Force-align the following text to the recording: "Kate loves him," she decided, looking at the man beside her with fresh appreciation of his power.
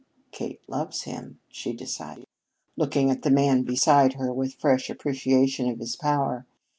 "Kate 0.31 0.59
loves 0.67 1.03
him," 1.03 1.39
she 1.47 1.73
decided, 1.73 2.25
looking 2.75 3.11
at 3.11 3.21
the 3.21 3.29
man 3.29 3.61
beside 3.61 4.13
her 4.13 4.33
with 4.33 4.55
fresh 4.55 4.89
appreciation 4.89 5.69
of 5.69 5.77
his 5.77 5.95
power. 5.95 6.47